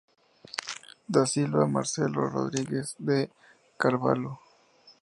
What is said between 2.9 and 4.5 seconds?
de Carvalho.